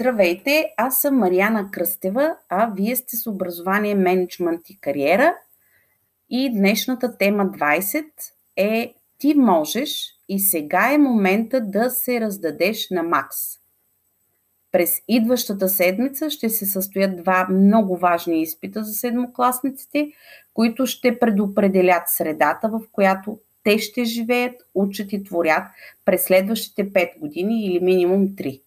[0.00, 5.34] Здравейте, аз съм Марияна Кръстева, а вие сте с образование, менеджмент и кариера.
[6.30, 8.04] И днешната тема 20
[8.56, 13.36] е Ти можеш и сега е момента да се раздадеш на Макс.
[14.72, 20.12] През идващата седмица ще се състоят два много важни изпита за седмокласниците,
[20.54, 25.62] които ще предопределят средата, в която те ще живеят, учат и творят
[26.04, 28.60] през следващите 5 години или минимум 3.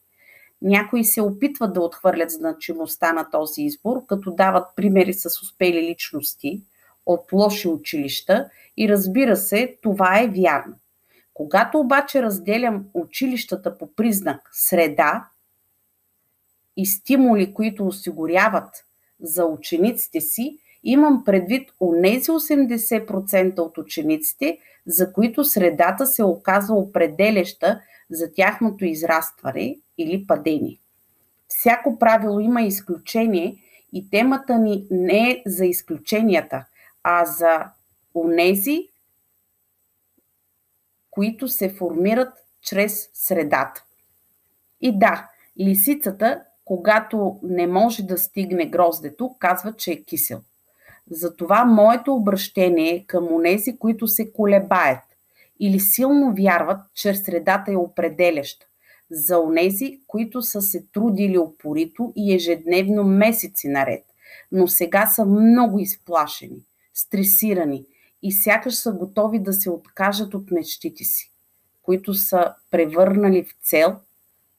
[0.62, 6.62] Някои се опитват да отхвърлят значимостта на този избор, като дават примери с успели личности
[7.06, 10.76] от лоши училища и разбира се, това е вярно.
[11.34, 15.28] Когато обаче разделям училищата по признак среда
[16.78, 18.86] и стимули, които осигуряват
[19.22, 27.82] за учениците си, имам предвид нези 80% от учениците, за които средата се оказва определяща
[28.10, 30.80] за тяхното израстване или падение.
[31.48, 33.56] Всяко правило има изключение
[33.94, 36.66] и темата ни не е за изключенията,
[37.04, 37.66] а за
[38.16, 38.90] онези,
[41.12, 43.84] които се формират чрез средата.
[44.82, 50.42] И да, лисицата, когато не може да стигне гроздето, казва, че е кисел.
[51.12, 55.04] Затова моето обращение е към онези, които се колебаят
[55.60, 58.66] или силно вярват, че средата е определяща.
[59.12, 64.04] За онези, които са се трудили опорито и ежедневно месеци наред,
[64.52, 67.86] но сега са много изплашени, стресирани
[68.24, 71.32] и сякаш са готови да се откажат от мечтите си,
[71.82, 73.96] които са превърнали в цел,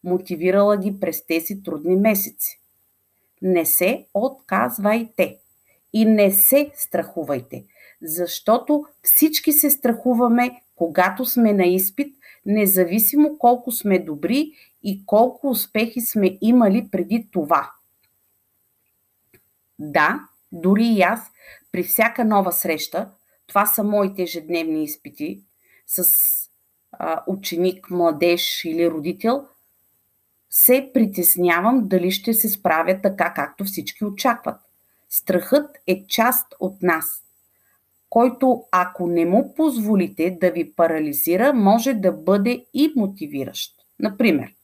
[0.05, 2.61] мотивирала ги през тези трудни месеци.
[3.43, 5.39] Не се отказвайте
[5.93, 7.65] и не се страхувайте,
[8.03, 16.01] защото всички се страхуваме когато сме на изпит, независимо колко сме добри и колко успехи
[16.01, 17.73] сме имали преди това.
[19.79, 20.21] Да,
[20.53, 21.21] дори и аз,
[21.73, 23.11] при всяка нова среща,
[23.47, 25.41] това са моите ежедневни изпити
[25.87, 26.05] с
[26.93, 29.47] а, ученик, младеж или родител,
[30.51, 34.61] се притеснявам дали ще се справя така, както всички очакват.
[35.15, 37.23] Страхът е част от нас
[38.13, 43.75] който ако не му позволите да ви парализира, може да бъде и мотивиращ.
[43.99, 44.55] Например,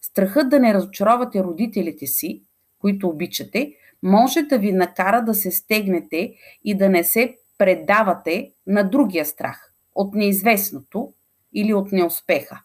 [0.00, 2.42] страхът да не разочаровате родителите си,
[2.78, 3.72] които обичате,
[4.02, 6.34] може да ви накара да се стегнете
[6.64, 11.12] и да не се предавате на другия страх от неизвестното
[11.54, 12.62] или от неуспеха.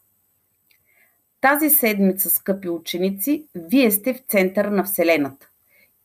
[1.42, 5.50] Тази седмица, скъпи ученици, вие сте в център на Вселената.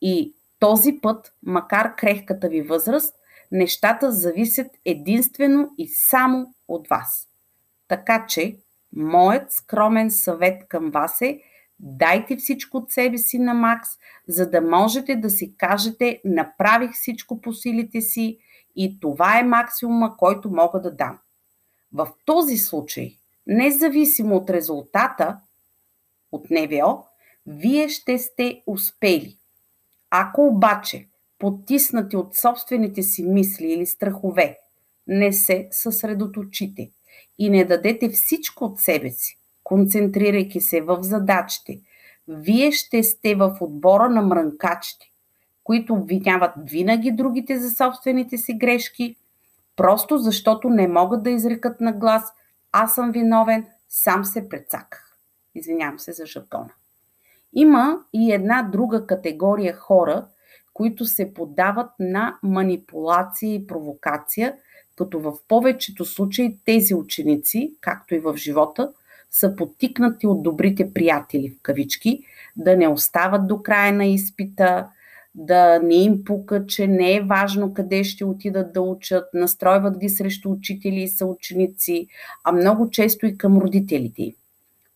[0.01, 3.15] И този път, макар крехката ви възраст,
[3.51, 7.27] нещата зависят единствено и само от вас.
[7.87, 8.57] Така че,
[8.95, 11.41] моят скромен съвет към вас е
[11.79, 13.89] дайте всичко от себе си на Макс,
[14.27, 18.37] за да можете да си кажете направих всичко по силите си
[18.75, 21.19] и това е максимума, който мога да дам.
[21.93, 23.17] В този случай,
[23.47, 25.39] независимо от резултата
[26.31, 27.05] от НВО,
[27.45, 29.36] вие ще сте успели.
[30.09, 31.07] Ако обаче
[31.39, 34.57] потиснати от собствените си мисли или страхове,
[35.07, 36.91] не се съсредоточите
[37.39, 41.81] и не дадете всичко от себе си, концентрирайки се в задачите,
[42.27, 45.11] вие ще сте в отбора на мрънкачите,
[45.63, 49.15] които обвиняват винаги другите за собствените си грешки,
[49.75, 52.23] просто защото не могат да изрекат на глас
[52.71, 55.17] аз съм виновен, сам се прецаках.
[55.55, 56.69] Извинявам се за жаргона.
[57.53, 60.25] Има и една друга категория хора,
[60.73, 64.55] които се подават на манипулация и провокация,
[64.95, 68.91] като в повечето случаи тези ученици, както и в живота,
[69.31, 72.23] са потикнати от добрите приятели в кавички,
[72.55, 74.87] да не остават до края на изпита,
[75.35, 80.09] да не им пука, че не е важно къде ще отидат да учат, настройват ги
[80.09, 82.07] срещу учители и съученици,
[82.43, 84.33] а много често и към родителите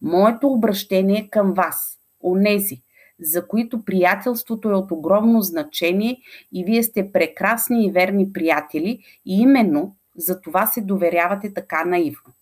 [0.02, 2.82] Моето обращение е към вас, онези,
[3.20, 6.18] за които приятелството е от огромно значение
[6.54, 12.34] и вие сте прекрасни и верни приятели и именно за това се доверявате така наивно.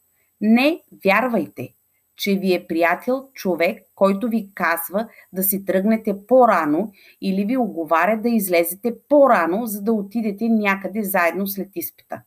[0.41, 1.73] Не вярвайте,
[2.15, 6.91] че ви е приятел човек, който ви казва да си тръгнете по-рано
[7.21, 12.21] или ви оговаря да излезете по-рано, за да отидете някъде заедно след изпита.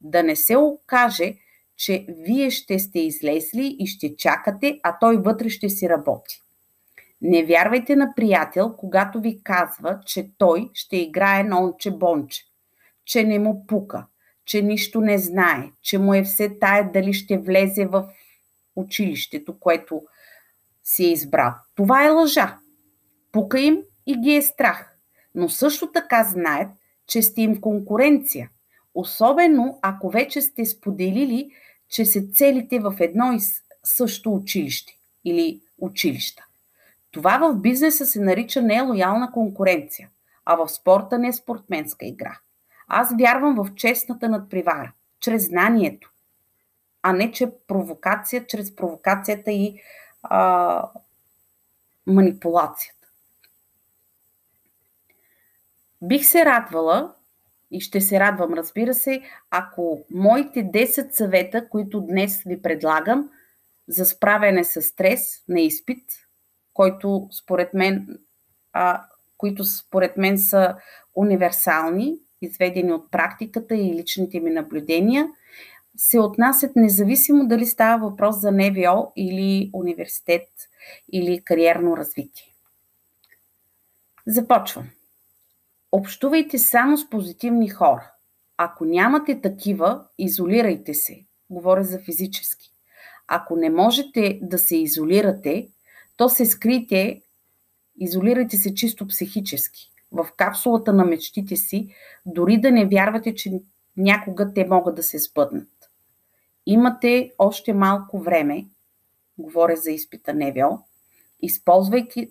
[0.00, 1.34] Да не се окаже,
[1.76, 6.42] че вие ще сте излезли и ще чакате, а той вътре ще си работи.
[7.22, 12.42] Не вярвайте на приятел, когато ви казва, че той ще играе на онче-бонче,
[13.04, 14.06] че не му пука,
[14.44, 18.08] че нищо не знае, че му е все тая дали ще влезе в
[18.76, 20.02] училището, което
[20.84, 21.54] си е избрал.
[21.74, 22.58] Това е лъжа.
[23.32, 24.96] Пука им и ги е страх.
[25.34, 26.68] Но също така знаят,
[27.06, 28.50] че сте им конкуренция.
[28.94, 31.50] Особено ако вече сте споделили,
[31.88, 33.38] че се целите в едно и
[33.84, 34.92] също училище
[35.24, 36.44] или училища.
[37.10, 40.08] Това в бизнеса се нарича нелоялна конкуренция,
[40.44, 42.38] а в спорта не е спортменска игра.
[42.88, 46.12] Аз вярвам в честната надпревара, чрез знанието,
[47.02, 49.80] а не че провокация, чрез провокацията и
[50.22, 50.90] а,
[52.06, 53.08] манипулацията.
[56.02, 57.14] Бих се радвала
[57.70, 63.30] и ще се радвам, разбира се, ако моите 10 съвета, които днес ви предлагам
[63.88, 66.04] за справяне с стрес на изпит,
[66.80, 68.18] който според мен,
[68.72, 69.04] а,
[69.36, 70.76] които според мен са
[71.14, 75.28] универсални, изведени от практиката и личните ми наблюдения,
[75.96, 80.48] се отнасят независимо дали става въпрос за НВО или университет
[81.12, 82.54] или кариерно развитие.
[84.26, 84.88] Започвам.
[85.92, 88.12] Общувайте само с позитивни хора.
[88.56, 91.24] Ако нямате такива, изолирайте се.
[91.50, 92.70] Говоря за физически.
[93.28, 95.68] Ако не можете да се изолирате,
[96.20, 97.22] то се скрите,
[97.98, 99.92] изолирайте се чисто психически.
[100.12, 101.88] В капсулата на мечтите си,
[102.26, 103.60] дори да не вярвате, че
[103.96, 105.68] някога те могат да се сбъднат.
[106.66, 108.66] Имате още малко време,
[109.38, 110.68] говоря за изпита Невио,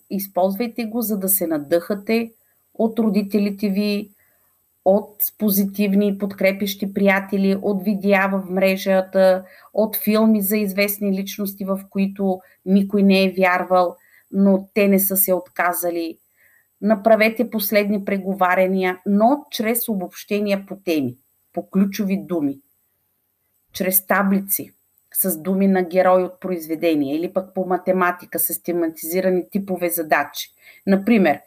[0.09, 2.33] използвайте, го, за да се надъхате
[2.73, 4.11] от родителите ви,
[4.91, 9.43] от позитивни подкрепещи приятели, от видеа в мрежата,
[9.73, 13.95] от филми за известни личности, в които никой не е вярвал,
[14.31, 16.17] но те не са се отказали.
[16.81, 21.17] Направете последни преговаряния, но чрез обобщения по теми,
[21.53, 22.59] по ключови думи,
[23.73, 24.71] чрез таблици
[25.13, 30.49] с думи на герой от произведения или пък по математика с тематизирани типове задачи.
[30.87, 31.39] Например,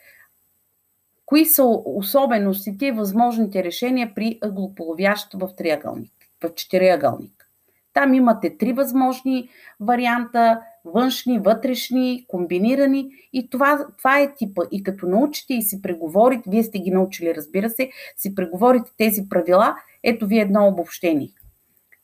[1.33, 6.13] Кои са особеностите и възможните решения при ъглополовящ в триъгълник,
[6.45, 7.49] в четириъгълник?
[7.93, 9.49] Там имате три възможни
[9.81, 14.63] варианта външни, вътрешни, комбинирани и това, това е типа.
[14.73, 19.29] И като научите и си преговорите, вие сте ги научили, разбира се, си преговорите тези
[19.29, 21.31] правила, ето ви едно обобщение.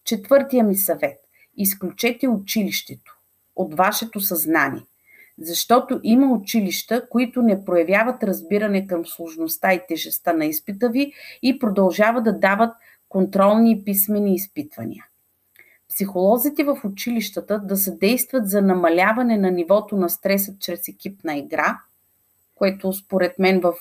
[0.04, 1.19] Четвъртия ми съвет.
[1.56, 3.19] Изключете училището
[3.56, 4.82] от вашето съзнание–
[5.40, 11.12] защото има училища, които не проявяват разбиране към сложността и тежестта на изпита ви
[11.43, 12.75] и продължават да дават
[13.08, 15.05] контролни и писмени изпитвания.
[15.88, 21.79] Психолозите в училищата да съдействат за намаляване на нивото на стреса чрез екипна игра,
[22.55, 23.75] което според мен в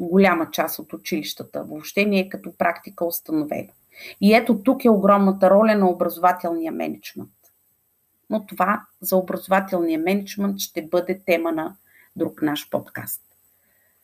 [0.00, 3.72] голяма част от училищата въобще не е като практика установено.
[4.20, 7.30] И ето тук е огромната роля на образователния менеджмент
[8.30, 11.76] но това за образователния менеджмент ще бъде тема на
[12.16, 13.22] друг наш подкаст.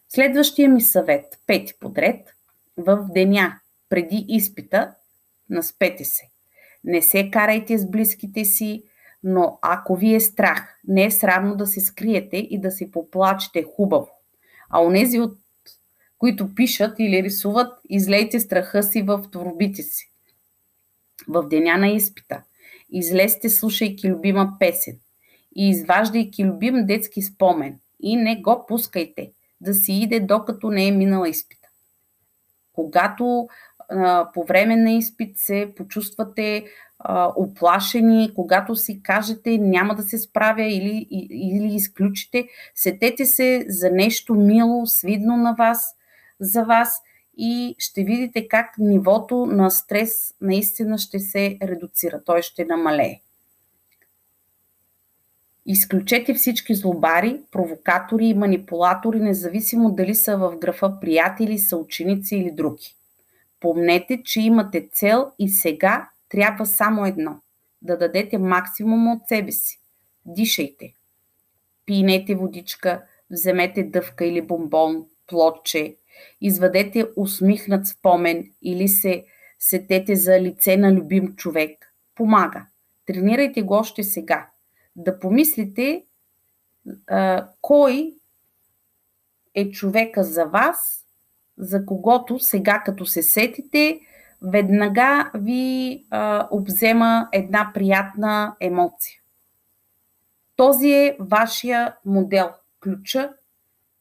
[0.09, 2.29] Следващия ми съвет, пети подред,
[2.77, 4.95] в деня преди изпита,
[5.51, 6.23] наспете се.
[6.85, 8.85] Не се карайте с близките си,
[9.25, 13.65] но ако ви е страх, не е срамно да се скриете и да се поплачете
[13.77, 14.11] хубаво.
[14.71, 15.39] А онези, от
[16.19, 20.11] които пишат или рисуват, излейте страха си в творбите си.
[21.29, 22.43] В деня на изпита–
[22.93, 24.97] Излезте, слушайки любима песен
[25.56, 29.31] и изваждайки любим детски спомен и не го пускайте
[29.61, 31.69] да си иде докато не е минала изпита.
[32.72, 33.49] Когато
[33.89, 36.65] а, по време на изпит се почувствате
[36.99, 43.91] а, оплашени, когато си кажете няма да се справя или, или изключите, сетете се за
[43.91, 45.94] нещо мило, свидно на вас,
[46.41, 47.01] за вас
[47.36, 53.20] и ще видите как нивото на стрес наистина ще се редуцира, той ще намалее.
[55.67, 62.96] Изключете всички злобари, провокатори и манипулатори, независимо дали са в графа приятели, съученици или други.
[63.60, 67.41] Помнете, че имате цел и сега трябва само едно
[67.82, 69.81] да дадете максимум от себе си.
[70.27, 70.94] Дишайте.
[71.86, 75.96] Пинете водичка, вземете дъвка или бомбон, плотче,
[76.41, 79.25] извадете усмихнат спомен или се
[79.59, 81.95] сетете за лице на любим човек.
[82.15, 82.67] Помага.
[83.07, 84.49] Тренирайте го още сега.
[84.97, 86.05] Да помислите
[87.07, 88.15] а, кой
[89.55, 91.05] е човека за вас,
[91.59, 94.01] за когото сега като се сетите,
[94.43, 99.21] веднага ви а, обзема една приятна емоция.
[100.57, 102.51] Този е вашия модел,
[102.81, 103.33] ключа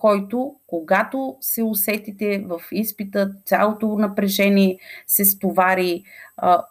[0.01, 6.03] който, когато се усетите в изпита, цялото напрежение се стовари,
[6.37, 6.65] а,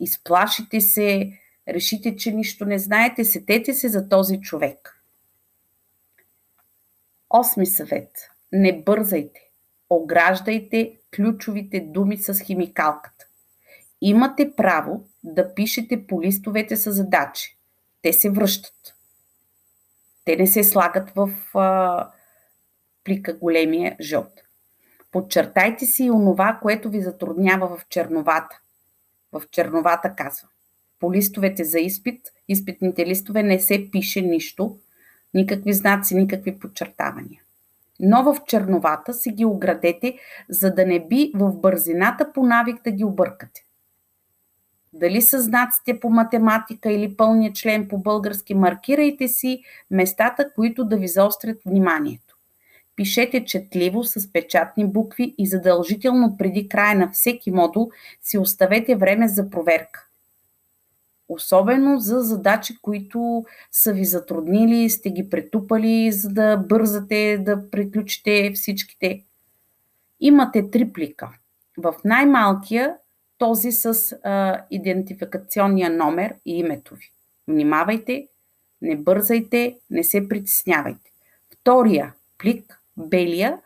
[0.00, 1.32] изплашите се,
[1.68, 5.02] решите, че нищо не знаете, сетете се за този човек.
[7.30, 8.10] Осми съвет.
[8.52, 9.40] Не бързайте.
[9.90, 13.26] Ограждайте ключовите думи с химикалката.
[14.00, 17.56] Имате право да пишете по листовете с задачи.
[18.02, 18.94] Те се връщат.
[20.24, 22.08] Те не се слагат в а,
[23.08, 24.32] плика големия жълт.
[25.12, 28.60] Подчертайте си и онова, което ви затруднява в черновата.
[29.32, 30.48] В черновата казва.
[31.00, 34.76] По листовете за изпит, изпитните листове не се пише нищо,
[35.34, 37.42] никакви знаци, никакви подчертавания.
[38.00, 42.90] Но в черновата си ги оградете, за да не би в бързината по навик да
[42.90, 43.64] ги объркате.
[44.92, 50.96] Дали са знаците по математика или пълния член по български, маркирайте си местата, които да
[50.96, 52.27] ви заострят вниманието.
[52.98, 57.90] Пишете четливо с печатни букви и задължително преди края на всеки модул
[58.22, 60.06] си оставете време за проверка.
[61.28, 68.52] Особено за задачи, които са ви затруднили, сте ги претупали, за да бързате да приключите
[68.54, 69.24] всичките.
[70.20, 71.30] Имате три плика.
[71.76, 72.96] В най-малкия
[73.38, 77.12] този с а, идентификационния номер и името ви.
[77.48, 78.28] Внимавайте,
[78.82, 81.10] не бързайте, не се притеснявайте.
[81.50, 83.58] Втория плик, белия,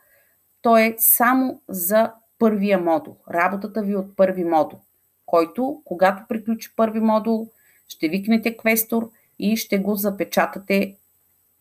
[0.62, 4.78] той е само за първия модул, работата ви от първи модул,
[5.26, 7.48] който, когато приключи първи модул,
[7.88, 10.96] ще викнете квестор и ще го запечатате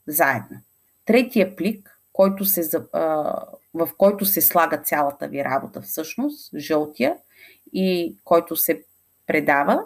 [0.07, 0.57] заедно.
[1.05, 2.79] Третия плик, който се,
[3.73, 7.15] в който се слага цялата ви работа всъщност, жълтия,
[7.73, 8.83] и който се
[9.27, 9.83] предава,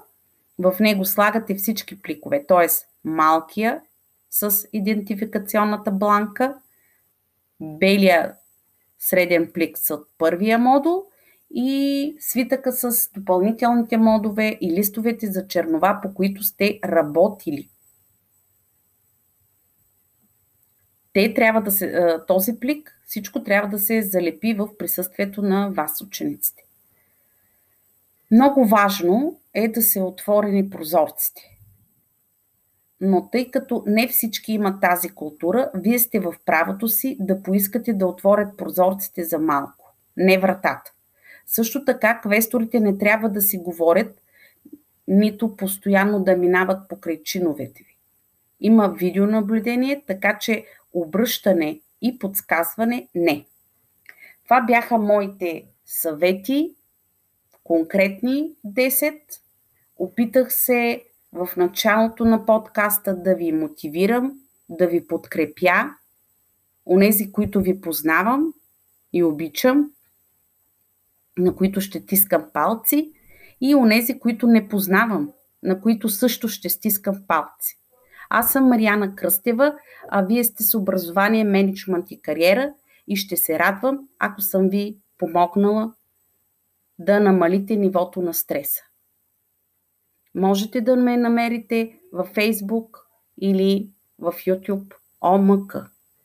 [0.59, 2.67] в него слагате всички пликове, т.е.
[3.03, 3.81] малкия
[4.29, 6.55] с идентификационната бланка,
[7.61, 8.35] белия
[8.99, 11.03] среден плик с първия модул
[11.53, 17.69] и свитъка с допълнителните модове и листовете за чернова, по които сте работили.
[21.13, 26.01] Те трябва да се, този плик, всичко трябва да се залепи в присъствието на вас,
[26.01, 26.63] учениците.
[28.31, 31.54] Много важно е да се отворени прозорците.
[33.01, 37.93] Но тъй като не всички имат тази култура, вие сте в правото си да поискате
[37.93, 40.91] да отворят прозорците за малко, не вратата.
[41.45, 44.21] Също така, квесторите не трябва да си говорят,
[45.07, 47.97] нито постоянно да минават покрай чиновете ви.
[48.59, 53.45] Има видеонаблюдение, така че обръщане и подсказване не.
[54.43, 56.75] Това бяха моите съвети
[57.63, 59.19] конкретни 10.
[59.97, 61.03] Опитах се
[61.35, 64.33] в началото на подкаста да ви мотивирам,
[64.69, 65.89] да ви подкрепя,
[66.85, 68.53] онези, които ви познавам
[69.13, 69.91] и обичам,
[71.37, 73.11] на които ще тискам палци,
[73.61, 75.31] и онези, които не познавам,
[75.63, 77.79] на които също ще стискам палци.
[78.29, 79.75] Аз съм Марияна Кръстева,
[80.09, 82.73] а вие сте с образование, менеджмент и кариера
[83.07, 85.93] и ще се радвам, ако съм ви помогнала
[86.99, 88.81] да намалите нивото на стреса.
[90.35, 92.89] Можете да ме намерите във Facebook
[93.41, 93.89] или
[94.19, 95.94] в YouTube ОМК.